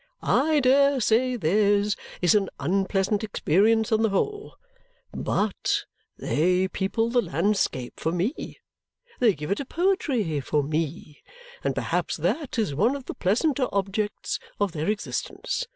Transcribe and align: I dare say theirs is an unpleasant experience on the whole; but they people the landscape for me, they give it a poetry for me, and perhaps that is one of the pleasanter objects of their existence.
I 0.23 0.61
dare 0.61 0.99
say 0.99 1.35
theirs 1.35 1.95
is 2.23 2.33
an 2.33 2.49
unpleasant 2.59 3.23
experience 3.23 3.91
on 3.91 4.01
the 4.01 4.09
whole; 4.09 4.55
but 5.13 5.83
they 6.17 6.67
people 6.69 7.11
the 7.11 7.21
landscape 7.21 7.99
for 7.99 8.11
me, 8.11 8.57
they 9.19 9.35
give 9.35 9.51
it 9.51 9.59
a 9.59 9.63
poetry 9.65 10.39
for 10.39 10.63
me, 10.63 11.21
and 11.63 11.75
perhaps 11.75 12.17
that 12.17 12.57
is 12.57 12.73
one 12.73 12.95
of 12.95 13.05
the 13.05 13.13
pleasanter 13.13 13.67
objects 13.71 14.39
of 14.59 14.71
their 14.71 14.89
existence. 14.89 15.67